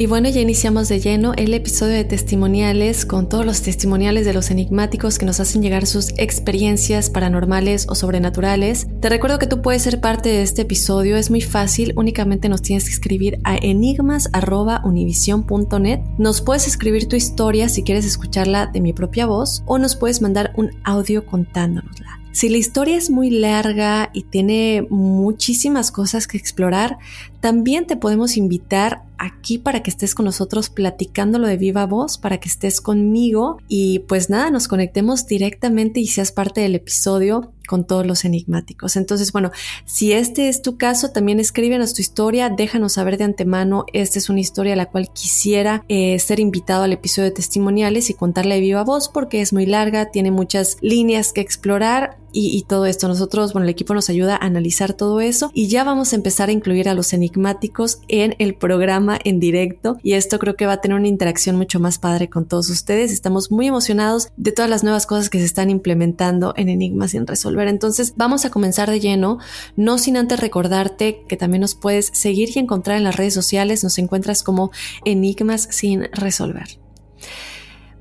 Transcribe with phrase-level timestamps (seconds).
[0.00, 4.32] Y bueno, ya iniciamos de lleno el episodio de testimoniales con todos los testimoniales de
[4.32, 8.86] los enigmáticos que nos hacen llegar sus experiencias paranormales o sobrenaturales.
[9.02, 12.62] Te recuerdo que tú puedes ser parte de este episodio, es muy fácil, únicamente nos
[12.62, 16.00] tienes que escribir a enigmas.univision.net.
[16.16, 20.22] Nos puedes escribir tu historia si quieres escucharla de mi propia voz o nos puedes
[20.22, 22.20] mandar un audio contándonosla.
[22.32, 26.96] Si la historia es muy larga y tiene muchísimas cosas que explorar,
[27.40, 32.38] también te podemos invitar aquí para que estés con nosotros platicándolo de viva voz, para
[32.38, 37.86] que estés conmigo y pues nada, nos conectemos directamente y seas parte del episodio con
[37.86, 38.96] todos los enigmáticos.
[38.96, 39.52] Entonces, bueno,
[39.84, 44.28] si este es tu caso, también escríbenos tu historia, déjanos saber de antemano, esta es
[44.28, 48.56] una historia a la cual quisiera eh, ser invitado al episodio de testimoniales y contarle
[48.56, 53.08] de viva voz porque es muy larga, tiene muchas líneas que explorar y, todo esto.
[53.08, 56.48] Nosotros, bueno, el equipo nos ayuda a analizar todo eso y ya vamos a empezar
[56.48, 60.74] a incluir a los enigmáticos en el programa en directo y esto creo que va
[60.74, 63.12] a tener una interacción mucho más padre con todos ustedes.
[63.12, 67.26] Estamos muy emocionados de todas las nuevas cosas que se están implementando en Enigmas sin
[67.26, 67.68] resolver.
[67.68, 69.38] Entonces vamos a comenzar de lleno,
[69.76, 73.82] no sin antes recordarte que también nos puedes seguir y encontrar en las redes sociales.
[73.82, 74.70] Nos encuentras como
[75.04, 76.78] Enigmas sin resolver.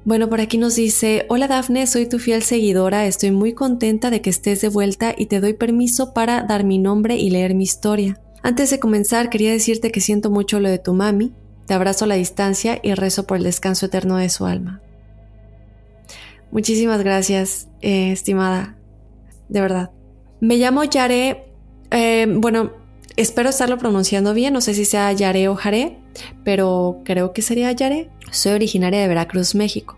[0.06, 4.22] Bueno, por aquí nos dice, hola Dafne, soy tu fiel seguidora, estoy muy contenta de
[4.22, 7.66] que estés de vuelta y te doy permiso para dar mi nombre y leer mi
[7.66, 8.20] historia.
[8.42, 11.34] Antes de comenzar, quería decirte que siento mucho lo de tu mami,
[11.66, 14.82] te abrazo a la distancia y rezo por el descanso eterno de su alma.
[16.52, 18.78] Muchísimas gracias, eh, estimada,
[19.50, 19.92] de verdad.
[20.40, 21.52] Me llamo Yare,
[21.92, 22.72] eh, bueno,
[23.18, 25.99] espero estarlo pronunciando bien, no sé si sea Yare o Jare,
[26.44, 28.10] pero creo que sería Yare.
[28.32, 29.98] Soy originaria de Veracruz, México.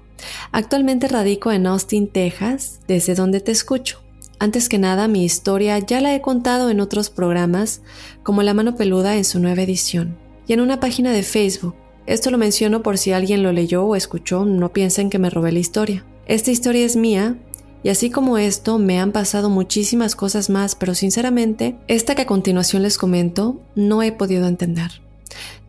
[0.51, 4.01] Actualmente radico en Austin, Texas, desde donde te escucho.
[4.39, 7.81] Antes que nada, mi historia ya la he contado en otros programas,
[8.23, 10.17] como La mano peluda en su nueva edición,
[10.47, 11.75] y en una página de Facebook.
[12.07, 15.51] Esto lo menciono por si alguien lo leyó o escuchó, no piensen que me robé
[15.51, 16.05] la historia.
[16.25, 17.37] Esta historia es mía,
[17.83, 22.27] y así como esto, me han pasado muchísimas cosas más, pero sinceramente, esta que a
[22.27, 25.01] continuación les comento, no he podido entender.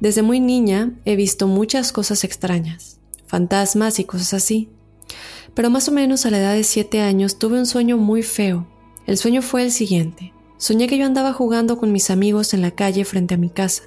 [0.01, 4.69] Desde muy niña he visto muchas cosas extrañas, fantasmas y cosas así.
[5.55, 8.67] Pero más o menos a la edad de 7 años tuve un sueño muy feo.
[9.07, 10.33] El sueño fue el siguiente.
[10.57, 13.83] Soñé que yo andaba jugando con mis amigos en la calle frente a mi casa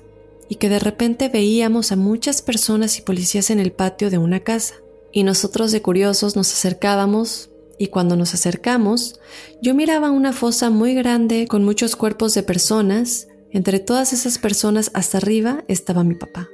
[0.50, 4.42] y que de repente veíamos a muchas personas y policías en el patio de una
[4.42, 4.76] casa.
[5.12, 9.20] Y nosotros de curiosos nos acercábamos y cuando nos acercamos
[9.62, 13.28] yo miraba una fosa muy grande con muchos cuerpos de personas.
[13.56, 16.50] Entre todas esas personas hasta arriba estaba mi papá.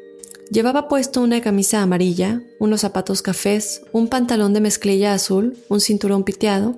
[0.52, 6.24] Llevaba puesto una camisa amarilla, unos zapatos cafés, un pantalón de mezclilla azul, un cinturón
[6.24, 6.78] piteado.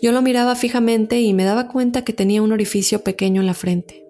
[0.00, 3.52] Yo lo miraba fijamente y me daba cuenta que tenía un orificio pequeño en la
[3.52, 4.02] frente.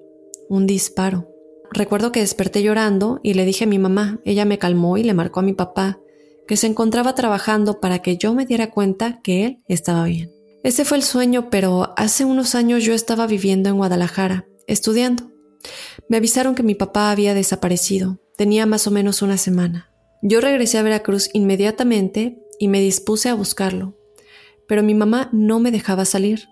[0.49, 1.29] Un disparo.
[1.73, 4.21] Recuerdo que desperté llorando y le dije a mi mamá.
[4.25, 5.99] Ella me calmó y le marcó a mi papá,
[6.47, 10.31] que se encontraba trabajando para que yo me diera cuenta que él estaba bien.
[10.63, 15.31] Ese fue el sueño, pero hace unos años yo estaba viviendo en Guadalajara, estudiando.
[16.09, 18.19] Me avisaron que mi papá había desaparecido.
[18.37, 19.91] Tenía más o menos una semana.
[20.23, 23.97] Yo regresé a Veracruz inmediatamente y me dispuse a buscarlo,
[24.69, 26.49] pero mi mamá no me dejaba salir.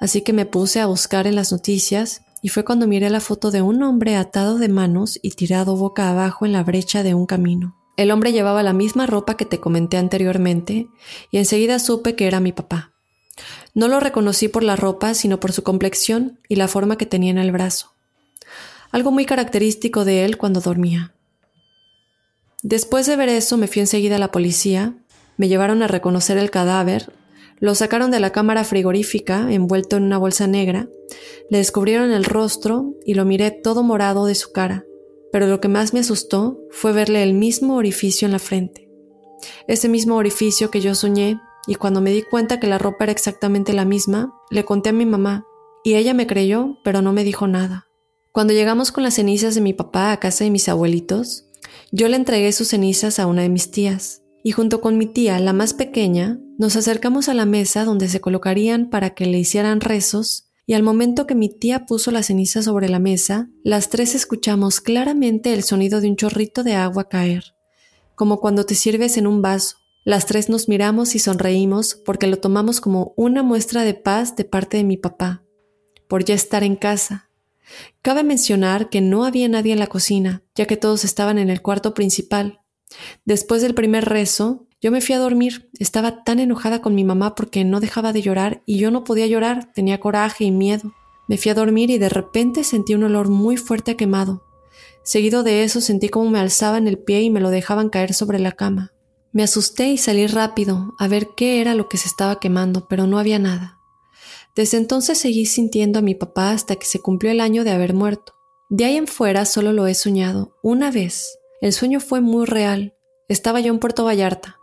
[0.00, 3.50] Así que me puse a buscar en las noticias y fue cuando miré la foto
[3.50, 7.26] de un hombre atado de manos y tirado boca abajo en la brecha de un
[7.26, 7.76] camino.
[7.96, 10.88] El hombre llevaba la misma ropa que te comenté anteriormente
[11.30, 12.92] y enseguida supe que era mi papá.
[13.72, 17.30] No lo reconocí por la ropa, sino por su complexión y la forma que tenía
[17.30, 17.93] en el brazo.
[18.94, 21.12] Algo muy característico de él cuando dormía.
[22.62, 24.94] Después de ver eso me fui enseguida a la policía,
[25.36, 27.12] me llevaron a reconocer el cadáver
[27.60, 30.88] lo sacaron de la cámara frigorífica, envuelto en una bolsa negra,
[31.48, 34.84] le descubrieron el rostro y lo miré todo morado de su cara,
[35.32, 38.90] pero lo que más me asustó fue verle el mismo orificio en la frente.
[39.68, 43.12] Ese mismo orificio que yo soñé, y cuando me di cuenta que la ropa era
[43.12, 45.46] exactamente la misma, le conté a mi mamá,
[45.84, 47.86] y ella me creyó, pero no me dijo nada.
[48.34, 51.44] Cuando llegamos con las cenizas de mi papá a casa de mis abuelitos,
[51.92, 55.38] yo le entregué sus cenizas a una de mis tías, y junto con mi tía,
[55.38, 59.80] la más pequeña, nos acercamos a la mesa donde se colocarían para que le hicieran
[59.80, 64.16] rezos, y al momento que mi tía puso la ceniza sobre la mesa, las tres
[64.16, 67.54] escuchamos claramente el sonido de un chorrito de agua caer,
[68.16, 69.76] como cuando te sirves en un vaso.
[70.04, 74.44] Las tres nos miramos y sonreímos porque lo tomamos como una muestra de paz de
[74.44, 75.44] parte de mi papá,
[76.08, 77.23] por ya estar en casa.
[78.02, 81.62] Cabe mencionar que no había nadie en la cocina, ya que todos estaban en el
[81.62, 82.60] cuarto principal,
[83.24, 85.70] Después del primer rezo, yo me fui a dormir.
[85.78, 89.26] Estaba tan enojada con mi mamá porque no dejaba de llorar y yo no podía
[89.26, 90.92] llorar, tenía coraje y miedo.
[91.26, 94.42] Me fui a dormir y de repente sentí un olor muy fuerte a quemado.
[95.02, 98.38] Seguido de eso sentí como me alzaban el pie y me lo dejaban caer sobre
[98.38, 98.92] la cama.
[99.32, 103.06] Me asusté y salí rápido a ver qué era lo que se estaba quemando, pero
[103.06, 103.73] no había nada.
[104.54, 107.94] Desde entonces seguí sintiendo a mi papá hasta que se cumplió el año de haber
[107.94, 108.34] muerto.
[108.70, 112.94] De ahí en fuera solo lo he soñado una vez, el sueño fue muy real.
[113.26, 114.58] Estaba yo en Puerto Vallarta.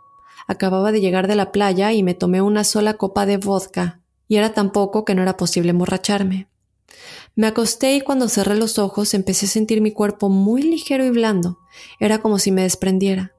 [0.46, 4.36] Acababa de llegar de la playa y me tomé una sola copa de vodka, y
[4.36, 6.48] era tan poco que no era posible emborracharme.
[7.34, 11.10] Me acosté y cuando cerré los ojos empecé a sentir mi cuerpo muy ligero y
[11.10, 11.58] blando.
[11.98, 13.34] Era como si me desprendiera.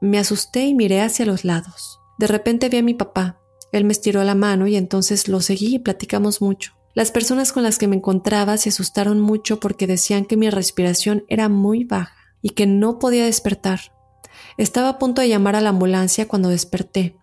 [0.00, 2.00] Me asusté y miré hacia los lados.
[2.18, 3.39] De repente vi a mi papá.
[3.72, 6.74] Él me estiró la mano y entonces lo seguí y platicamos mucho.
[6.94, 11.24] Las personas con las que me encontraba se asustaron mucho porque decían que mi respiración
[11.28, 13.80] era muy baja y que no podía despertar.
[14.56, 17.16] Estaba a punto de llamar a la ambulancia cuando desperté.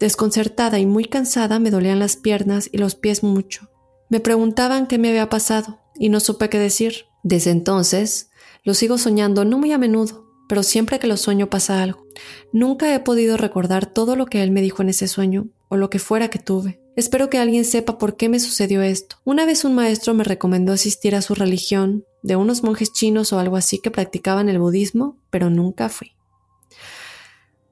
[0.00, 3.70] Desconcertada y muy cansada me dolían las piernas y los pies mucho.
[4.08, 7.06] Me preguntaban qué me había pasado y no supe qué decir.
[7.22, 8.30] Desde entonces,
[8.64, 12.06] lo sigo soñando no muy a menudo, pero siempre que lo sueño pasa algo.
[12.52, 15.90] Nunca he podido recordar todo lo que él me dijo en ese sueño o lo
[15.90, 16.80] que fuera que tuve.
[16.96, 19.16] Espero que alguien sepa por qué me sucedió esto.
[19.24, 23.38] Una vez un maestro me recomendó asistir a su religión, de unos monjes chinos o
[23.38, 26.12] algo así que practicaban el budismo, pero nunca fui.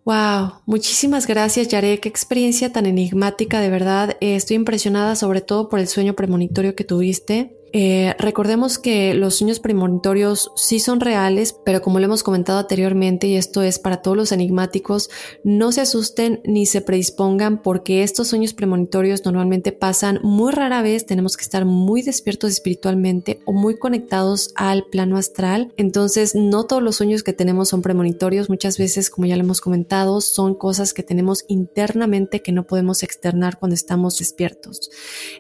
[0.05, 4.17] Wow, muchísimas gracias Yare, qué experiencia tan enigmática, de verdad.
[4.21, 7.57] Eh, estoy impresionada sobre todo por el sueño premonitorio que tuviste.
[7.73, 13.27] Eh, recordemos que los sueños premonitorios sí son reales, pero como lo hemos comentado anteriormente,
[13.27, 15.09] y esto es para todos los enigmáticos,
[15.43, 21.07] no se asusten ni se predispongan porque estos sueños premonitorios normalmente pasan muy rara vez,
[21.07, 26.83] tenemos que estar muy despiertos espiritualmente o muy conectados al plano astral, entonces no todos
[26.83, 30.93] los sueños que tenemos son premonitorios, muchas veces, como ya lo hemos comentado, son cosas
[30.93, 34.91] que tenemos internamente que no podemos externar cuando estamos despiertos.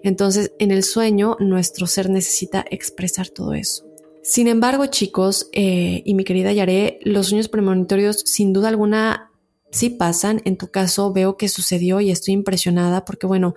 [0.03, 3.85] Entonces, en el sueño, nuestro ser necesita expresar todo eso.
[4.23, 9.33] Sin embargo, chicos, eh, y mi querida Yaré, los sueños premonitorios sin duda alguna
[9.73, 10.41] sí pasan.
[10.45, 13.55] En tu caso veo que sucedió y estoy impresionada porque, bueno,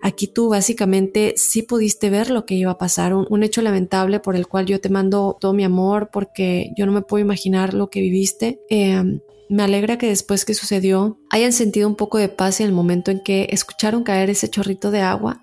[0.00, 4.36] aquí tú básicamente sí pudiste ver lo que iba a pasar, un, hecho lamentable por
[4.36, 7.90] el cual yo te mando todo mi amor porque yo no me puedo imaginar lo
[7.90, 8.60] que viviste.
[8.70, 9.20] Em,
[9.50, 13.10] me alegra que después que sucedió hayan sentido un poco de paz en el momento
[13.10, 15.42] en que escucharon caer ese chorrito de agua,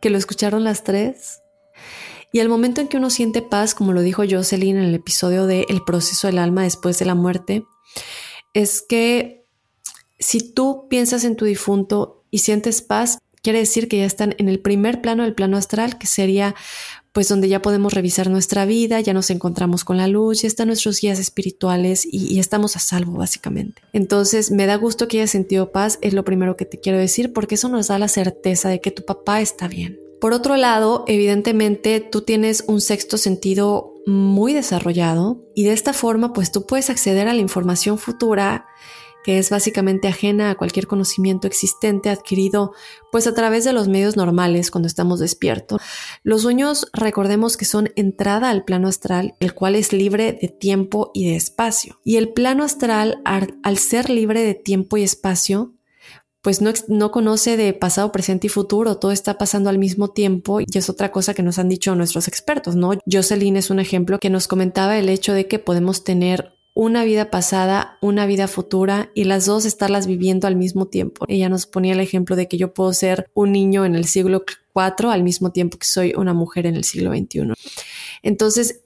[0.00, 1.41] que lo escucharon las tres
[2.32, 5.46] y el momento en que uno siente paz, como lo dijo Jocelyn en el episodio
[5.46, 7.64] de El proceso del alma después de la muerte,
[8.54, 9.44] es que
[10.18, 14.48] si tú piensas en tu difunto y sientes paz, Quiere decir que ya están en
[14.48, 16.54] el primer plano del plano astral, que sería
[17.10, 20.68] pues donde ya podemos revisar nuestra vida, ya nos encontramos con la luz, ya están
[20.68, 23.82] nuestros guías espirituales y, estamos a salvo básicamente.
[23.92, 27.32] Entonces me da gusto que hayas sentido paz, es lo primero que te quiero decir,
[27.32, 29.98] porque eso nos da la certeza de que tu papá está bien.
[30.22, 36.32] Por otro lado, evidentemente tú tienes un sexto sentido muy desarrollado y de esta forma
[36.32, 38.66] pues tú puedes acceder a la información futura
[39.24, 42.72] que es básicamente ajena a cualquier conocimiento existente adquirido
[43.10, 45.82] pues a través de los medios normales cuando estamos despiertos.
[46.22, 51.10] Los sueños recordemos que son entrada al plano astral, el cual es libre de tiempo
[51.14, 51.98] y de espacio.
[52.04, 55.74] Y el plano astral, al ser libre de tiempo y espacio,
[56.42, 60.60] pues no, no, conoce de pasado, presente y futuro, todo está pasando al mismo tiempo
[60.60, 62.92] y es otra cosa que nos han dicho nuestros expertos, ¿no?
[63.10, 67.30] Jocelyn es un ejemplo que nos comentaba el hecho de que podemos tener una vida
[67.30, 71.26] pasada, una vida futura y las dos estarlas viviendo al mismo tiempo.
[71.28, 74.44] Ella nos ponía el ejemplo de que yo puedo ser un niño en el siglo
[74.74, 77.52] IV al mismo tiempo que soy una mujer en el siglo XXI.
[78.22, 78.80] Entonces,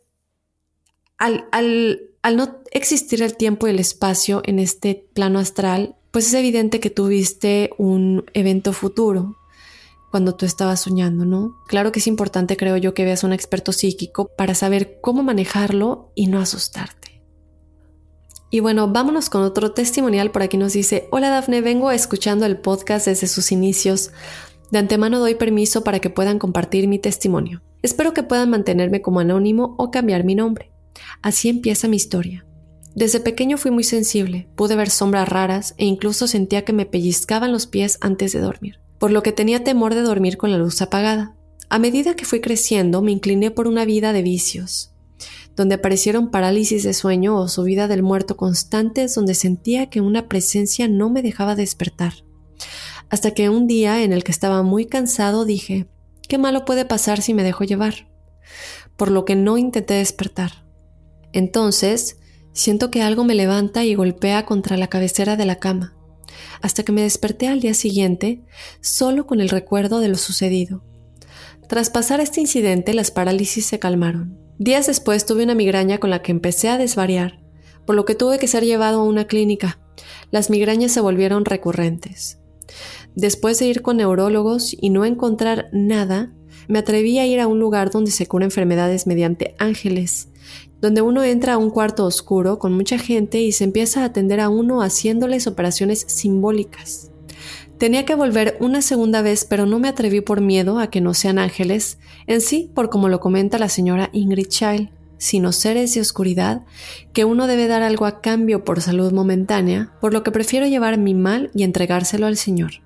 [1.17, 6.29] al, al, al no existir el tiempo y el espacio en este plano astral, pues
[6.29, 9.37] es evidente que tuviste un evento futuro
[10.11, 11.59] cuando tú estabas soñando, ¿no?
[11.69, 16.13] Claro que es importante, creo yo, que veas un experto psíquico para saber cómo manejarlo
[16.15, 17.23] y no asustarte.
[18.49, 20.31] Y bueno, vámonos con otro testimonial.
[20.31, 24.11] Por aquí nos dice, hola Dafne, vengo escuchando el podcast desde sus inicios.
[24.71, 27.63] De antemano doy permiso para que puedan compartir mi testimonio.
[27.83, 30.73] Espero que puedan mantenerme como anónimo o cambiar mi nombre.
[31.21, 32.47] Así empieza mi historia.
[32.97, 37.53] Desde pequeño fui muy sensible, pude ver sombras raras e incluso sentía que me pellizcaban
[37.53, 40.81] los pies antes de dormir, por lo que tenía temor de dormir con la luz
[40.81, 41.37] apagada.
[41.69, 44.95] A medida que fui creciendo me incliné por una vida de vicios,
[45.57, 50.89] donde aparecieron parálisis de sueño o subida del muerto constantes donde sentía que una presencia
[50.89, 52.15] no me dejaba despertar.
[53.11, 55.87] Hasta que un día en el que estaba muy cansado dije,
[56.29, 58.09] ¿qué malo puede pasar si me dejo llevar?
[58.97, 60.65] Por lo que no intenté despertar.
[61.35, 62.17] Entonces,
[62.57, 65.95] siento que algo me levanta y golpea contra la cabecera de la cama,
[66.63, 68.41] hasta que me desperté al día siguiente
[68.81, 70.83] solo con el recuerdo de lo sucedido.
[71.69, 74.39] Tras pasar este incidente, las parálisis se calmaron.
[74.59, 77.41] Días después tuve una migraña con la que empecé a desvariar,
[77.85, 79.79] por lo que tuve que ser llevado a una clínica.
[80.31, 82.39] Las migrañas se volvieron recurrentes.
[83.15, 86.33] Después de ir con neurólogos y no encontrar nada,
[86.69, 90.29] me atreví a ir a un lugar donde se cura enfermedades mediante ángeles,
[90.81, 94.41] donde uno entra a un cuarto oscuro con mucha gente y se empieza a atender
[94.41, 97.11] a uno haciéndoles operaciones simbólicas.
[97.79, 101.13] Tenía que volver una segunda vez, pero no me atreví por miedo a que no
[101.13, 106.01] sean ángeles, en sí por como lo comenta la señora Ingrid Child, sino seres de
[106.01, 106.63] oscuridad,
[107.13, 110.99] que uno debe dar algo a cambio por salud momentánea, por lo que prefiero llevar
[110.99, 112.83] mi mal y entregárselo al Señor.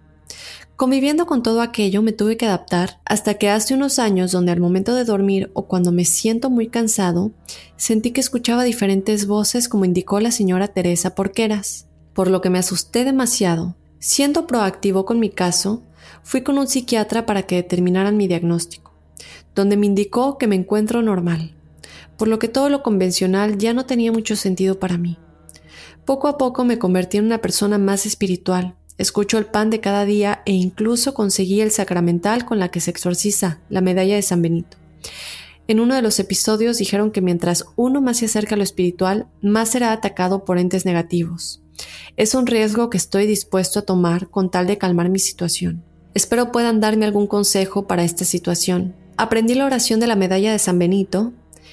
[0.80, 4.60] Conviviendo con todo aquello me tuve que adaptar hasta que hace unos años donde al
[4.60, 7.32] momento de dormir o cuando me siento muy cansado,
[7.76, 12.58] sentí que escuchaba diferentes voces como indicó la señora Teresa Porqueras, por lo que me
[12.58, 15.82] asusté demasiado Siendo proactivo con mi caso,
[16.22, 18.94] fui con un psiquiatra para que determinaran mi diagnóstico,
[19.54, 21.54] donde me indicó que me encuentro normal,
[22.16, 25.18] por lo que todo lo convencional ya no tenía mucho sentido para mí.
[26.06, 30.04] Poco a poco me convertí en una persona más espiritual, escucho el pan de cada
[30.04, 34.42] día e incluso conseguí el sacramental con la que se exorciza, la medalla de San
[34.42, 34.76] Benito.
[35.68, 39.26] En uno de los episodios dijeron que mientras uno más se acerca a lo espiritual,
[39.40, 41.62] más será atacado por entes negativos.
[42.18, 45.82] Es un riesgo que estoy dispuesto a tomar con tal de calmar mi situación.
[46.12, 48.94] Espero puedan darme algún consejo para esta situación.
[49.16, 51.32] Aprendí la oración de la medalla de San Benito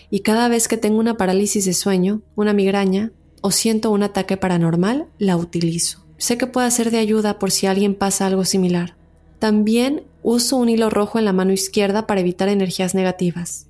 [0.10, 4.38] y cada vez que tengo una parálisis de sueño, una migraña o siento un ataque
[4.38, 6.07] paranormal, la utilizo.
[6.18, 8.96] Sé que puede ser de ayuda por si alguien pasa algo similar.
[9.40, 13.68] También uso un hilo rojo en la mano izquierda para evitar energías negativas.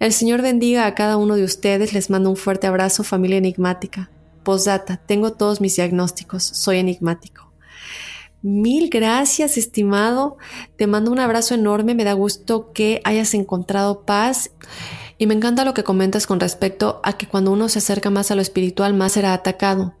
[0.00, 4.10] El Señor bendiga a cada uno de ustedes, les mando un fuerte abrazo familia enigmática.
[4.42, 7.50] Postdata, tengo todos mis diagnósticos, soy enigmático.
[8.42, 10.38] Mil gracias, estimado.
[10.76, 11.94] Te mando un abrazo enorme.
[11.94, 14.50] Me da gusto que hayas encontrado paz.
[15.18, 18.30] Y me encanta lo que comentas con respecto a que cuando uno se acerca más
[18.30, 19.94] a lo espiritual, más será atacado.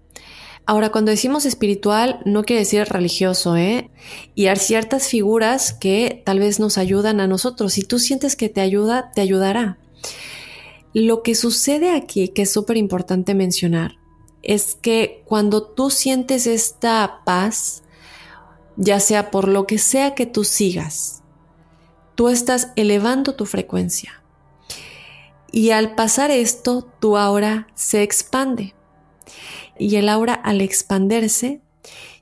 [0.66, 3.90] Ahora, cuando decimos espiritual, no quiere decir religioso, ¿eh?
[4.34, 7.72] Y hay ciertas figuras que tal vez nos ayudan a nosotros.
[7.72, 9.78] Si tú sientes que te ayuda, te ayudará.
[10.92, 13.96] Lo que sucede aquí, que es súper importante mencionar,
[14.42, 17.82] es que cuando tú sientes esta paz,
[18.76, 21.22] ya sea por lo que sea que tú sigas,
[22.14, 24.22] tú estás elevando tu frecuencia.
[25.52, 28.74] Y al pasar esto, tu aura se expande.
[29.80, 31.62] Y el aura al expanderse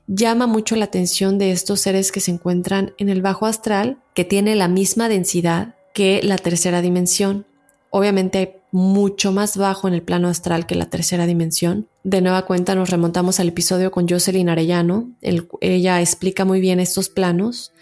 [0.07, 4.23] llama mucho la atención de estos seres que se encuentran en el bajo astral, que
[4.23, 7.45] tiene la misma densidad que la tercera dimensión.
[7.89, 11.89] Obviamente hay mucho más bajo en el plano astral que la tercera dimensión.
[12.03, 15.11] De nueva cuenta nos remontamos al episodio con Jocelyn Arellano.
[15.59, 17.73] ella explica muy bien estos planos,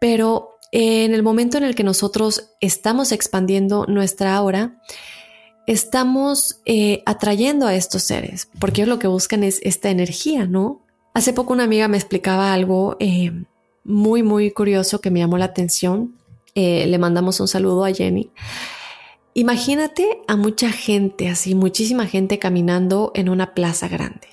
[0.00, 4.80] pero en el momento en el que nosotros estamos expandiendo nuestra aura,
[5.66, 10.82] estamos eh, atrayendo a estos seres, porque lo que buscan es esta energía, ¿no?
[11.14, 13.32] Hace poco una amiga me explicaba algo eh,
[13.84, 16.16] muy, muy curioso que me llamó la atención.
[16.54, 18.30] Eh, le mandamos un saludo a Jenny.
[19.34, 24.28] Imagínate a mucha gente, así, muchísima gente caminando en una plaza grande.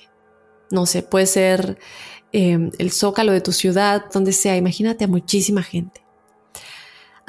[0.70, 1.78] No sé, puede ser
[2.32, 4.56] el zócalo de tu ciudad, donde sea.
[4.56, 5.99] Imagínate a muchísima gente.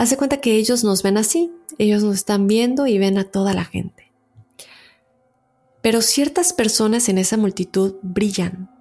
[0.01, 1.51] Hace cuenta que ellos nos ven así.
[1.77, 4.11] Ellos nos están viendo y ven a toda la gente.
[5.83, 8.71] Pero ciertas personas en esa multitud brillan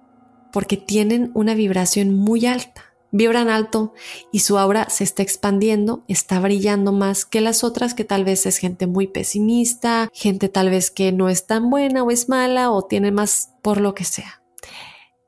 [0.51, 3.93] porque tienen una vibración muy alta vibran alto
[4.31, 8.45] y su aura se está expandiendo, está brillando más que las otras que tal vez
[8.45, 12.71] es gente muy pesimista, gente tal vez que no es tan buena o es mala
[12.71, 14.41] o tiene más por lo que sea.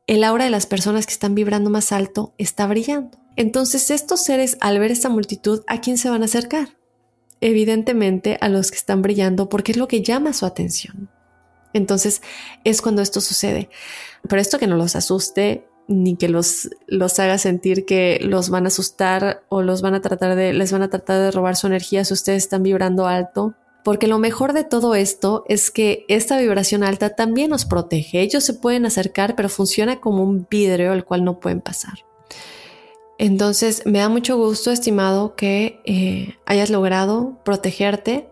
[0.07, 3.22] El aura de las personas que están vibrando más alto está brillando.
[3.35, 6.77] Entonces estos seres al ver esta multitud, ¿a quién se van a acercar?
[7.41, 11.09] Evidentemente a los que están brillando porque es lo que llama su atención.
[11.73, 12.21] Entonces
[12.63, 13.69] es cuando esto sucede.
[14.27, 18.65] Pero esto que no los asuste, ni que los, los haga sentir que los van
[18.65, 21.67] a asustar o los van a tratar de, les van a tratar de robar su
[21.67, 23.55] energía si ustedes están vibrando alto.
[23.83, 28.21] Porque lo mejor de todo esto es que esta vibración alta también nos protege.
[28.21, 31.95] Ellos se pueden acercar, pero funciona como un vidrio al cual no pueden pasar.
[33.19, 38.27] Entonces, me da mucho gusto, estimado, que eh, hayas logrado protegerte.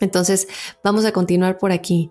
[0.00, 0.48] Entonces,
[0.82, 2.10] vamos a continuar por aquí.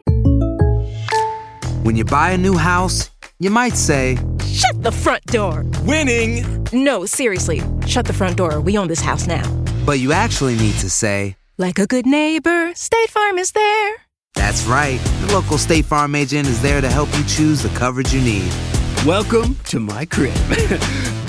[1.84, 5.66] When you buy a new house, you might say, Shut the front door.
[5.86, 6.46] Winning.
[6.72, 7.62] No, seriously.
[7.88, 8.60] Shut the front door.
[8.60, 9.44] We own this house now.
[9.86, 13.96] But you actually need to say, like a good neighbor, State Farm is there.
[14.36, 15.00] That's right.
[15.26, 18.52] The local State Farm agent is there to help you choose the coverage you need.
[19.06, 20.36] Welcome to my crib.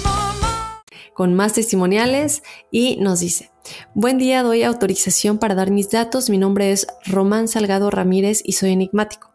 [1.13, 3.51] con más testimoniales y nos dice,
[3.93, 8.53] buen día, doy autorización para dar mis datos, mi nombre es Román Salgado Ramírez y
[8.53, 9.31] soy enigmático.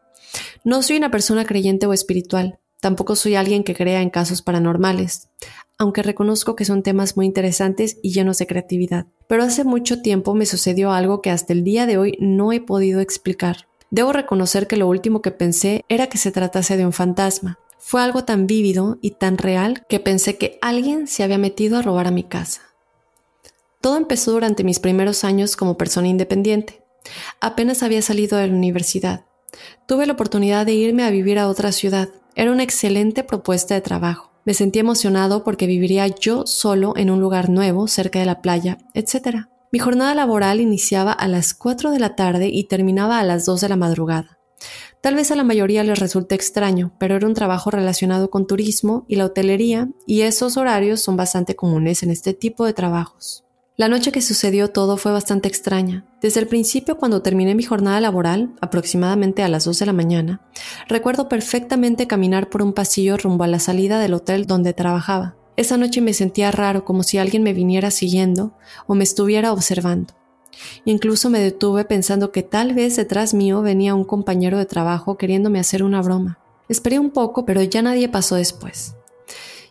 [0.64, 5.28] No soy una persona creyente o espiritual, tampoco soy alguien que crea en casos paranormales,
[5.78, 9.06] aunque reconozco que son temas muy interesantes y llenos de creatividad.
[9.28, 12.60] Pero hace mucho tiempo me sucedió algo que hasta el día de hoy no he
[12.60, 13.68] podido explicar.
[13.90, 17.58] Debo reconocer que lo último que pensé era que se tratase de un fantasma.
[17.88, 21.82] Fue algo tan vívido y tan real que pensé que alguien se había metido a
[21.82, 22.62] robar a mi casa.
[23.80, 26.82] Todo empezó durante mis primeros años como persona independiente.
[27.40, 29.26] Apenas había salido de la universidad.
[29.86, 32.08] Tuve la oportunidad de irme a vivir a otra ciudad.
[32.34, 34.32] Era una excelente propuesta de trabajo.
[34.44, 38.78] Me sentí emocionado porque viviría yo solo en un lugar nuevo, cerca de la playa,
[38.94, 39.46] etc.
[39.70, 43.60] Mi jornada laboral iniciaba a las 4 de la tarde y terminaba a las 2
[43.60, 44.36] de la madrugada.
[45.06, 49.04] Tal vez a la mayoría les resulte extraño, pero era un trabajo relacionado con turismo
[49.06, 53.44] y la hotelería, y esos horarios son bastante comunes en este tipo de trabajos.
[53.76, 56.04] La noche que sucedió todo fue bastante extraña.
[56.20, 60.40] Desde el principio, cuando terminé mi jornada laboral, aproximadamente a las 2 de la mañana,
[60.88, 65.36] recuerdo perfectamente caminar por un pasillo rumbo a la salida del hotel donde trabajaba.
[65.56, 68.54] Esa noche me sentía raro, como si alguien me viniera siguiendo
[68.88, 70.14] o me estuviera observando.
[70.84, 75.58] Incluso me detuve pensando que tal vez detrás mío venía un compañero de trabajo queriéndome
[75.58, 76.38] hacer una broma.
[76.68, 78.94] Esperé un poco, pero ya nadie pasó después.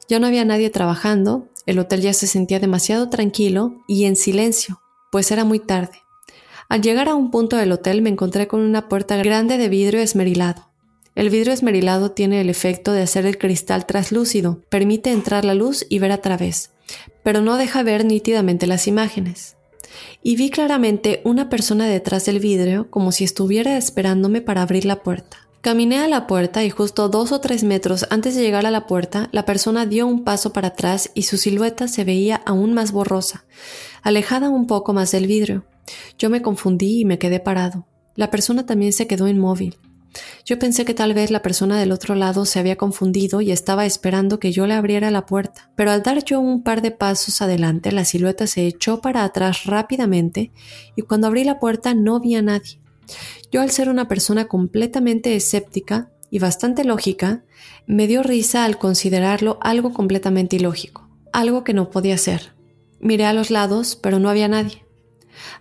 [0.07, 4.81] Ya no había nadie trabajando, el hotel ya se sentía demasiado tranquilo y en silencio,
[5.11, 5.99] pues era muy tarde.
[6.69, 9.99] Al llegar a un punto del hotel me encontré con una puerta grande de vidrio
[9.99, 10.69] esmerilado.
[11.15, 15.85] El vidrio esmerilado tiene el efecto de hacer el cristal traslúcido, permite entrar la luz
[15.89, 16.71] y ver a través,
[17.23, 19.55] pero no deja ver nítidamente las imágenes.
[20.23, 25.03] Y vi claramente una persona detrás del vidrio como si estuviera esperándome para abrir la
[25.03, 25.37] puerta.
[25.61, 28.85] Caminé a la puerta y justo dos o tres metros antes de llegar a la
[28.85, 32.91] puerta, la persona dio un paso para atrás y su silueta se veía aún más
[32.91, 33.45] borrosa,
[34.03, 35.65] alejada un poco más del vidrio.
[36.19, 37.87] Yo me confundí y me quedé parado.
[38.15, 39.75] La persona también se quedó inmóvil.
[40.45, 43.85] Yo pensé que tal vez la persona del otro lado se había confundido y estaba
[43.85, 47.41] esperando que yo le abriera la puerta, pero al dar yo un par de pasos
[47.41, 50.51] adelante, la silueta se echó para atrás rápidamente
[50.95, 52.79] y cuando abrí la puerta no vi a nadie.
[53.51, 57.43] Yo al ser una persona completamente escéptica y bastante lógica,
[57.87, 62.53] me dio risa al considerarlo algo completamente ilógico, algo que no podía ser.
[62.99, 64.84] Miré a los lados, pero no había nadie.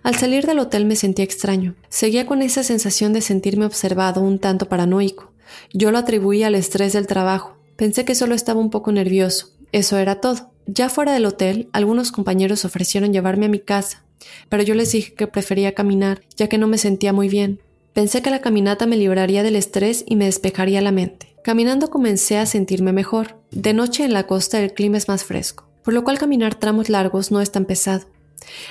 [0.03, 1.75] Al salir del hotel me sentí extraño.
[1.89, 5.31] Seguía con esa sensación de sentirme observado, un tanto paranoico.
[5.73, 7.57] Yo lo atribuía al estrés del trabajo.
[7.75, 9.49] Pensé que solo estaba un poco nervioso.
[9.71, 10.51] Eso era todo.
[10.67, 14.03] Ya fuera del hotel, algunos compañeros ofrecieron llevarme a mi casa,
[14.49, 17.59] pero yo les dije que prefería caminar, ya que no me sentía muy bien.
[17.93, 21.35] Pensé que la caminata me libraría del estrés y me despejaría la mente.
[21.43, 23.37] Caminando comencé a sentirme mejor.
[23.51, 26.89] De noche en la costa el clima es más fresco, por lo cual caminar tramos
[26.89, 28.07] largos no es tan pesado.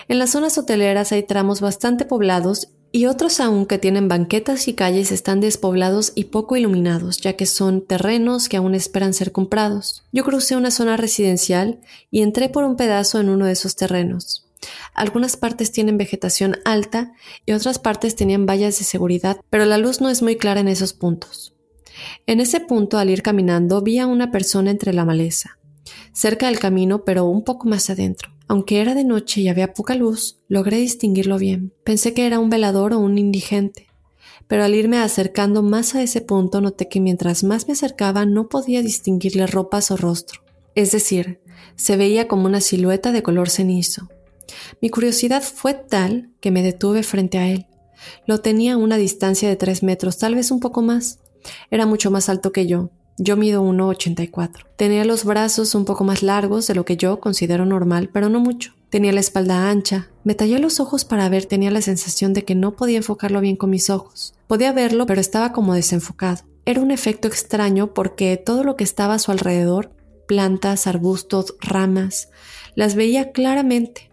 [0.08, 4.74] En las zonas hoteleras hay tramos bastante poblados y otros aún que tienen banquetas y
[4.74, 10.04] calles están despoblados y poco iluminados, ya que son terrenos que aún esperan ser comprados.
[10.12, 11.80] Yo crucé una zona residencial
[12.12, 14.46] y entré por un pedazo en uno de esos terrenos.
[14.94, 17.12] Algunas partes tienen vegetación alta
[17.44, 20.68] y otras partes tenían vallas de seguridad, pero la luz no es muy clara en
[20.68, 21.54] esos puntos.
[22.26, 25.58] En ese punto, al ir caminando, vi a una persona entre la maleza,
[26.12, 28.33] cerca del camino, pero un poco más adentro.
[28.46, 31.72] Aunque era de noche y había poca luz, logré distinguirlo bien.
[31.82, 33.88] Pensé que era un velador o un indigente,
[34.48, 38.48] pero al irme acercando más a ese punto noté que mientras más me acercaba no
[38.48, 40.42] podía distinguirle ropas o rostro.
[40.74, 41.40] Es decir,
[41.76, 44.08] se veía como una silueta de color cenizo.
[44.80, 47.66] Mi curiosidad fue tal que me detuve frente a él.
[48.26, 51.20] Lo tenía a una distancia de tres metros, tal vez un poco más.
[51.70, 54.66] Era mucho más alto que yo, yo mido 1,84.
[54.76, 58.40] Tenía los brazos un poco más largos de lo que yo considero normal, pero no
[58.40, 58.72] mucho.
[58.90, 60.08] Tenía la espalda ancha.
[60.24, 63.56] Me tallé los ojos para ver, tenía la sensación de que no podía enfocarlo bien
[63.56, 64.34] con mis ojos.
[64.46, 66.44] Podía verlo, pero estaba como desenfocado.
[66.66, 69.90] Era un efecto extraño porque todo lo que estaba a su alrededor,
[70.26, 72.30] plantas, arbustos, ramas,
[72.74, 74.10] las veía claramente.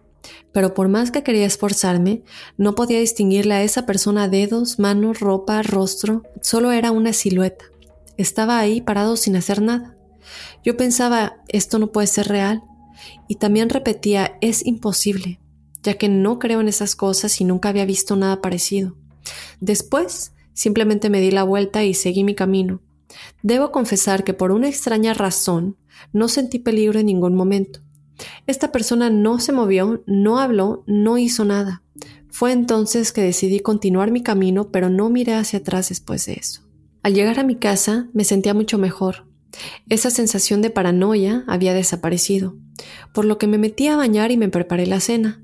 [0.52, 2.22] Pero por más que quería esforzarme,
[2.56, 7.71] no podía distinguirle a esa persona dedos, manos, ropa, rostro, solo era una silueta.
[8.16, 9.96] Estaba ahí parado sin hacer nada.
[10.64, 12.62] Yo pensaba, esto no puede ser real.
[13.28, 15.40] Y también repetía, es imposible,
[15.82, 18.96] ya que no creo en esas cosas y nunca había visto nada parecido.
[19.60, 22.80] Después, simplemente me di la vuelta y seguí mi camino.
[23.42, 25.76] Debo confesar que por una extraña razón
[26.12, 27.80] no sentí peligro en ningún momento.
[28.46, 31.82] Esta persona no se movió, no habló, no hizo nada.
[32.30, 36.62] Fue entonces que decidí continuar mi camino, pero no miré hacia atrás después de eso.
[37.02, 39.26] Al llegar a mi casa me sentía mucho mejor.
[39.88, 42.54] Esa sensación de paranoia había desaparecido,
[43.12, 45.42] por lo que me metí a bañar y me preparé la cena.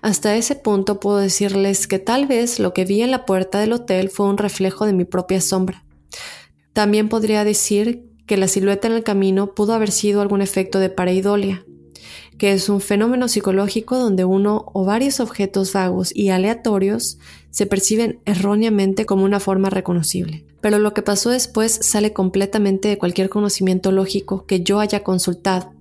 [0.00, 3.72] Hasta ese punto puedo decirles que tal vez lo que vi en la puerta del
[3.72, 5.84] hotel fue un reflejo de mi propia sombra.
[6.72, 10.88] También podría decir que la silueta en el camino pudo haber sido algún efecto de
[10.88, 11.64] pareidolia,
[12.38, 17.18] que es un fenómeno psicológico donde uno o varios objetos vagos y aleatorios
[17.52, 22.96] se perciben erróneamente como una forma reconocible pero lo que pasó después sale completamente de
[22.96, 25.74] cualquier conocimiento lógico que yo haya consultado.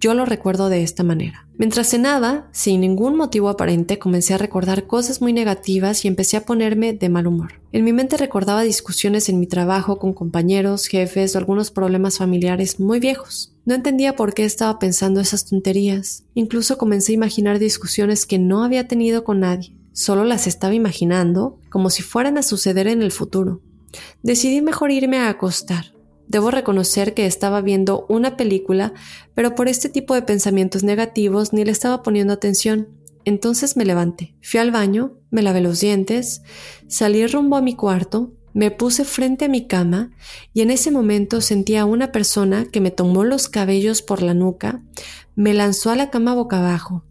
[0.00, 1.46] Yo lo recuerdo de esta manera.
[1.56, 6.44] Mientras cenaba, sin ningún motivo aparente, comencé a recordar cosas muy negativas y empecé a
[6.44, 7.60] ponerme de mal humor.
[7.70, 12.80] En mi mente recordaba discusiones en mi trabajo con compañeros, jefes o algunos problemas familiares
[12.80, 13.54] muy viejos.
[13.64, 16.24] No entendía por qué estaba pensando esas tonterías.
[16.34, 19.74] Incluso comencé a imaginar discusiones que no había tenido con nadie.
[19.94, 23.62] Solo las estaba imaginando como si fueran a suceder en el futuro.
[24.24, 25.94] Decidí mejor irme a acostar.
[26.26, 28.92] Debo reconocer que estaba viendo una película,
[29.34, 32.88] pero por este tipo de pensamientos negativos ni le estaba poniendo atención.
[33.24, 36.42] Entonces me levanté, fui al baño, me lavé los dientes,
[36.88, 40.12] salí rumbo a mi cuarto, Me puse frente a mi cama
[40.52, 44.32] y en ese momento sentí a una persona que me tomó los cabellos por la
[44.32, 44.80] nuca,
[45.34, 47.04] me lanzó a la cama boca abajo.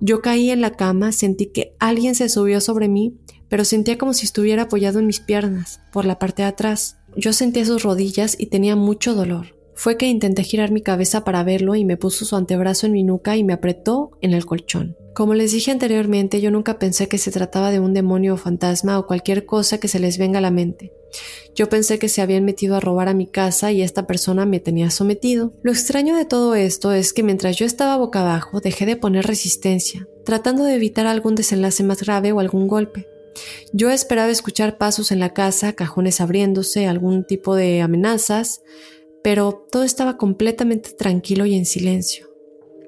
[0.00, 3.16] Yo caí en la cama, sentí que alguien se subió sobre mí,
[3.48, 6.98] pero sentía como si estuviera apoyado en mis piernas, por la parte de atrás.
[7.16, 9.56] Yo sentía sus rodillas y tenía mucho dolor.
[9.74, 13.02] Fue que intenté girar mi cabeza para verlo y me puso su antebrazo en mi
[13.02, 14.96] nuca y me apretó en el colchón.
[15.14, 18.98] Como les dije anteriormente, yo nunca pensé que se trataba de un demonio o fantasma
[18.98, 20.92] o cualquier cosa que se les venga a la mente.
[21.54, 24.60] Yo pensé que se habían metido a robar a mi casa y esta persona me
[24.60, 25.52] tenía sometido.
[25.62, 29.26] Lo extraño de todo esto es que mientras yo estaba boca abajo dejé de poner
[29.26, 33.08] resistencia, tratando de evitar algún desenlace más grave o algún golpe.
[33.72, 38.62] Yo esperaba escuchar pasos en la casa, cajones abriéndose, algún tipo de amenazas,
[39.22, 42.28] pero todo estaba completamente tranquilo y en silencio.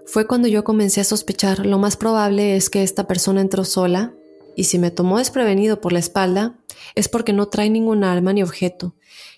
[0.06, 4.14] Fue cuando yo comencé a sospechar, lo más probable es que esta persona entró sola,
[4.56, 6.56] y si me tomó desprevenido por la espalda,
[6.94, 8.94] es porque no trae ningún arma ni objeto,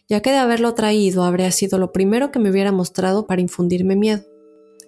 [0.09, 3.97] ya que de haberlo traído habría sido lo primero que me hubiera mostrado para infundirme
[3.97, 4.25] miedo.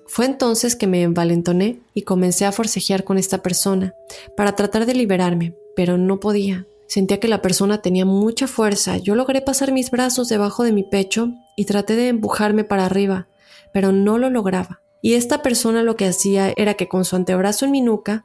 [0.07, 3.95] Fue entonces que me envalentoné y comencé a forcejear con esta persona,
[4.37, 6.67] para tratar de liberarme, pero no podía.
[6.87, 8.97] Sentía que la persona tenía mucha fuerza.
[8.99, 13.27] Yo logré pasar mis brazos debajo de mi pecho y traté de empujarme para arriba,
[13.73, 14.81] pero no lo lograba.
[15.07, 18.25] Y esta persona lo que hacía era que con su antebrazo en mi nuca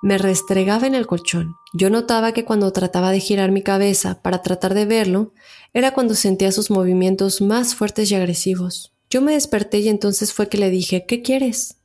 [0.00, 1.56] me restregaba en el colchón.
[1.74, 5.34] Yo notaba que cuando trataba de girar mi cabeza para tratar de verlo,
[5.74, 8.94] era cuando sentía sus movimientos más fuertes y agresivos.
[9.10, 11.76] Yo me desperté y entonces fue que le dije, ¿qué quieres?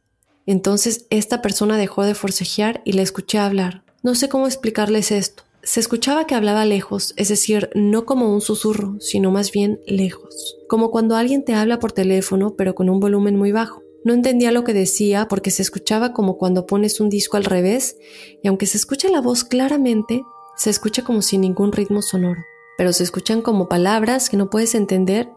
[0.46, 3.84] Entonces esta persona dejó de forcejear y le escuché hablar.
[4.02, 5.44] No sé cómo explicarles esto.
[5.62, 10.56] Se escuchaba que hablaba lejos, es decir, no como un susurro, sino más bien lejos,
[10.70, 13.84] como cuando alguien te habla por teléfono pero con un volumen muy bajo.
[14.08, 17.98] No entendía lo que decía porque se escuchaba como cuando pones un disco al revés
[18.42, 20.22] y aunque se escucha la voz claramente,
[20.56, 22.42] se escucha como sin ningún ritmo sonoro,
[22.78, 25.28] pero se escuchan como palabras que no puedes entender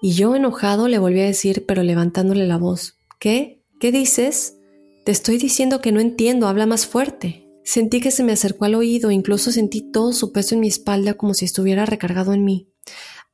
[0.00, 3.62] y yo enojado le volví a decir pero levantándole la voz, ¿qué?
[3.78, 4.56] ¿Qué dices?
[5.04, 7.46] Te estoy diciendo que no entiendo, habla más fuerte.
[7.62, 11.12] Sentí que se me acercó al oído, incluso sentí todo su peso en mi espalda
[11.12, 12.70] como si estuviera recargado en mí.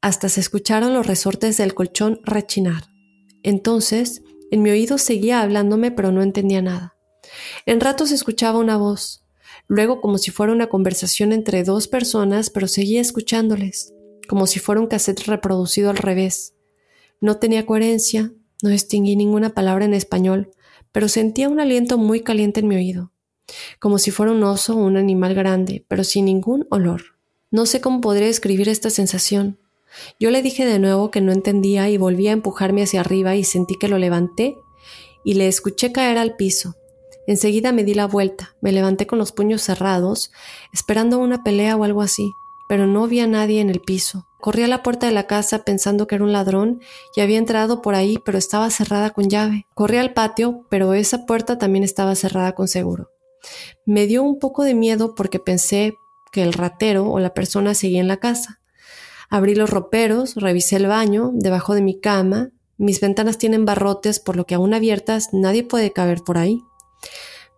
[0.01, 2.89] Hasta se escucharon los resortes del colchón rechinar.
[3.45, 6.97] Entonces en mi oído seguía hablándome, pero no entendía nada.
[7.67, 9.25] En ratos escuchaba una voz,
[9.67, 13.93] luego como si fuera una conversación entre dos personas, pero seguía escuchándoles,
[14.29, 16.55] como si fuera un cassette reproducido al revés.
[17.21, 20.51] No tenía coherencia, no distinguí ninguna palabra en español,
[20.93, 23.13] pero sentía un aliento muy caliente en mi oído,
[23.79, 27.17] como si fuera un oso o un animal grande, pero sin ningún olor.
[27.51, 29.59] No sé cómo podría describir esta sensación.
[30.19, 33.45] Yo le dije de nuevo que no entendía y volví a empujarme hacia arriba y
[33.45, 34.57] sentí que lo levanté
[35.25, 36.77] y le escuché caer al piso.
[37.27, 40.31] Enseguida me di la vuelta, me levanté con los puños cerrados,
[40.73, 42.31] esperando una pelea o algo así,
[42.69, 44.27] pero no vi a nadie en el piso.
[44.41, 46.81] Corrí a la puerta de la casa pensando que era un ladrón
[47.17, 49.67] y había entrado por ahí, pero estaba cerrada con llave.
[49.75, 53.11] Corrí al patio, pero esa puerta también estaba cerrada con seguro.
[53.87, 55.97] Me dio un poco de miedo porque pensé
[56.31, 58.61] que el ratero o la persona seguía en la casa.
[59.35, 62.51] Abrí los roperos, revisé el baño, debajo de mi cama.
[62.79, 66.63] Mis ventanas tienen barrotes, por lo que aún abiertas nadie puede caber por ahí.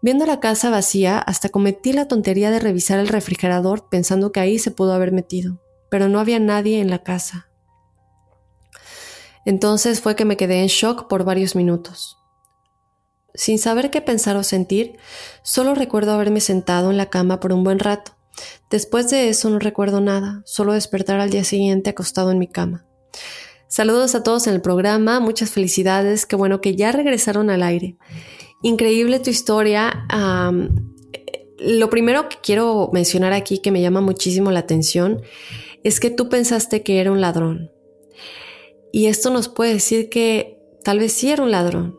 [0.00, 4.58] Viendo la casa vacía, hasta cometí la tontería de revisar el refrigerador pensando que ahí
[4.58, 5.60] se pudo haber metido,
[5.90, 7.50] pero no había nadie en la casa.
[9.44, 12.16] Entonces fue que me quedé en shock por varios minutos.
[13.34, 14.96] Sin saber qué pensar o sentir,
[15.42, 18.15] solo recuerdo haberme sentado en la cama por un buen rato,
[18.70, 22.86] Después de eso no recuerdo nada, solo despertar al día siguiente acostado en mi cama.
[23.68, 27.96] Saludos a todos en el programa, muchas felicidades, qué bueno que ya regresaron al aire.
[28.62, 30.06] Increíble tu historia.
[31.58, 35.22] lo primero que quiero mencionar aquí que me llama muchísimo la atención
[35.82, 37.70] es que tú pensaste que era un ladrón.
[38.92, 41.98] Y esto nos puede decir que tal vez sí era un ladrón,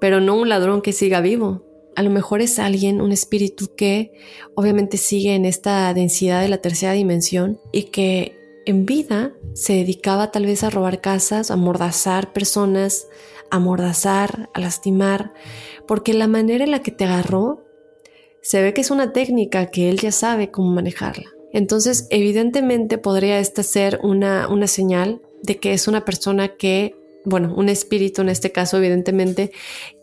[0.00, 4.12] pero no un ladrón que siga vivo, a lo mejor es alguien, un espíritu que
[4.54, 10.30] obviamente sigue en esta densidad de la tercera dimensión y que en vida se dedicaba
[10.30, 13.08] tal vez a robar casas, a mordazar personas,
[13.50, 15.32] a mordazar, a lastimar,
[15.86, 17.64] porque la manera en la que te agarró
[18.40, 21.30] se ve que es una técnica que él ya sabe cómo manejarla.
[21.52, 27.54] Entonces, evidentemente podría esta ser una, una señal de que es una persona que bueno,
[27.56, 29.52] un espíritu en este caso, evidentemente,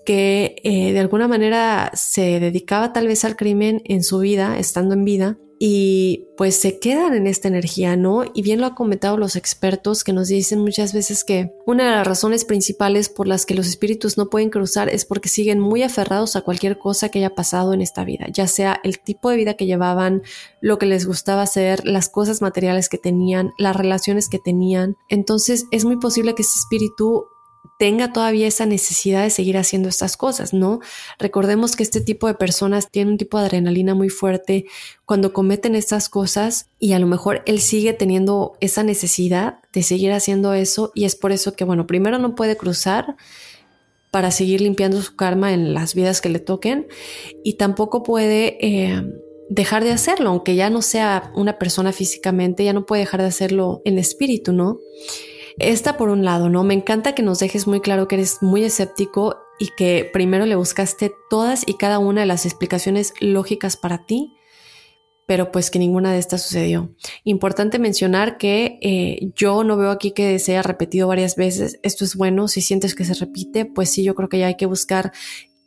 [0.10, 4.95] que eh, de alguna manera se dedicaba tal vez al crimen en su vida, estando
[4.95, 8.24] en vida, y pues se quedan en esta energía, ¿no?
[8.34, 11.91] Y bien lo han comentado los expertos que nos dicen muchas veces que una de
[11.91, 15.84] las razones principales por las que los espíritus no pueden cruzar es porque siguen muy
[15.84, 19.38] aferrados a cualquier cosa que haya pasado en esta vida, ya sea el tipo de
[19.38, 20.24] vida que llevaban,
[20.60, 24.95] lo que les gustaba hacer, las cosas materiales que tenían, las relaciones que tenían.
[25.08, 27.28] Entonces es muy posible que ese espíritu
[27.80, 30.82] tenga todavía esa necesidad de seguir haciendo estas cosas, ¿no?
[31.18, 34.65] Recordemos que este tipo de personas tienen un tipo de adrenalina muy fuerte
[35.06, 40.12] cuando cometen estas cosas y a lo mejor él sigue teniendo esa necesidad de seguir
[40.12, 43.15] haciendo eso y es por eso que, bueno, primero no puede cruzar
[44.12, 46.88] para seguir limpiando su karma en las vidas que le toquen
[47.44, 48.58] y tampoco puede...
[48.60, 49.04] Eh,
[49.52, 53.30] dejar de hacerlo, aunque ya no sea una persona físicamente, ya no puede dejar de
[53.30, 54.78] hacerlo en espíritu, ¿no?
[55.57, 56.63] Esta por un lado, ¿no?
[56.63, 60.55] Me encanta que nos dejes muy claro que eres muy escéptico y que primero le
[60.55, 64.33] buscaste todas y cada una de las explicaciones lógicas para ti,
[65.25, 66.95] pero pues que ninguna de estas sucedió.
[67.23, 71.79] Importante mencionar que eh, yo no veo aquí que se haya repetido varias veces.
[71.83, 74.57] Esto es bueno, si sientes que se repite, pues sí, yo creo que ya hay
[74.57, 75.12] que buscar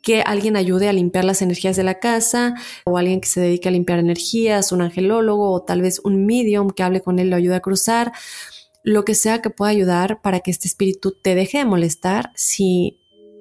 [0.01, 3.69] que alguien ayude a limpiar las energías de la casa o alguien que se dedique
[3.69, 7.37] a limpiar energías, un angelólogo o tal vez un medium que hable con él lo
[7.37, 8.11] ayude a cruzar
[8.83, 12.31] lo que sea que pueda ayudar para que este espíritu te deje de molestar.
[12.35, 12.99] Si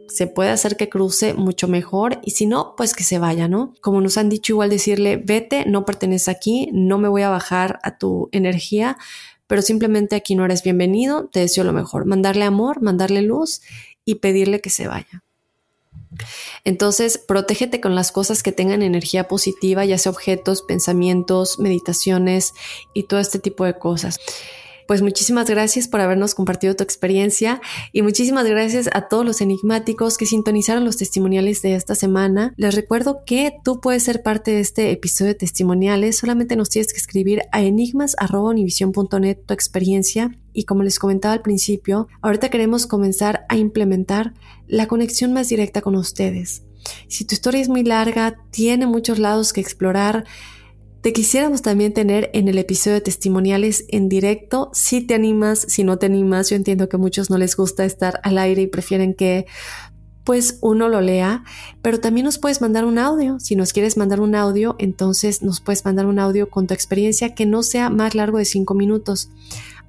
[0.09, 3.74] se puede hacer que cruce mucho mejor y si no, pues que se vaya, ¿no?
[3.81, 7.81] Como nos han dicho igual decirle, vete, no pertenece aquí, no me voy a bajar
[7.83, 8.98] a tu energía,
[9.46, 13.62] pero simplemente aquí no eres bienvenido, te deseo lo mejor, mandarle amor, mandarle luz
[14.05, 15.24] y pedirle que se vaya.
[16.64, 22.55] Entonces, protégete con las cosas que tengan energía positiva, ya sea objetos, pensamientos, meditaciones
[22.92, 24.20] y todo este tipo de cosas.
[24.87, 27.61] Pues muchísimas gracias por habernos compartido tu experiencia
[27.92, 32.53] y muchísimas gracias a todos los enigmáticos que sintonizaron los testimoniales de esta semana.
[32.57, 36.92] Les recuerdo que tú puedes ser parte de este episodio de testimoniales, solamente nos tienes
[36.92, 43.47] que escribir a enigmas.univision.net tu experiencia y como les comentaba al principio, ahorita queremos comenzar
[43.49, 44.35] a implementar
[44.66, 46.64] la conexión más directa con ustedes.
[47.09, 50.25] Si tu historia es muy larga, tiene muchos lados que explorar,
[51.03, 54.71] te quisiéramos también tener en el episodio de testimoniales en directo.
[54.73, 57.85] Si te animas, si no te animas, yo entiendo que a muchos no les gusta
[57.85, 59.47] estar al aire y prefieren que
[60.23, 61.43] pues uno lo lea,
[61.83, 63.41] pero también nos puedes mandar un audio.
[63.41, 67.35] Si nos quieres mandar un audio, entonces nos puedes mandar un audio con tu experiencia
[67.35, 69.29] que no sea más largo de cinco minutos.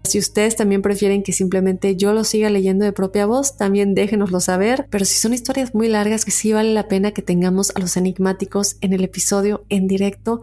[0.05, 4.41] Si ustedes también prefieren que simplemente yo lo siga leyendo de propia voz, también déjenoslo
[4.41, 4.85] saber.
[4.89, 7.95] Pero si son historias muy largas que sí vale la pena que tengamos a los
[7.95, 10.41] enigmáticos en el episodio en directo,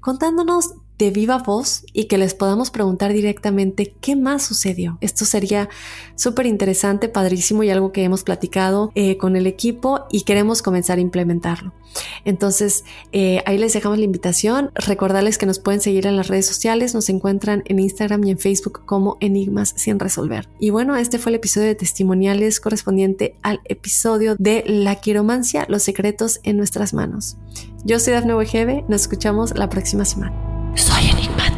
[0.00, 4.98] contándonos de viva voz y que les podamos preguntar directamente qué más sucedió.
[5.00, 5.68] Esto sería
[6.16, 10.98] súper interesante, padrísimo y algo que hemos platicado eh, con el equipo y queremos comenzar
[10.98, 11.72] a implementarlo.
[12.24, 14.70] Entonces, eh, ahí les dejamos la invitación.
[14.74, 18.38] Recordarles que nos pueden seguir en las redes sociales, nos encuentran en Instagram y en
[18.38, 20.48] Facebook como Enigmas sin resolver.
[20.58, 25.82] Y bueno, este fue el episodio de testimoniales correspondiente al episodio de La quiromancia, los
[25.82, 27.36] secretos en nuestras manos.
[27.84, 30.57] Yo soy Dafne Wegebe, nos escuchamos la próxima semana.
[30.74, 31.57] Soy enigmático.